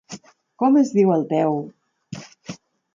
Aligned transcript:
Com 0.63 0.79
es 0.81 0.95
diu 0.97 1.13
el 1.17 1.27
teu...? 1.37 1.61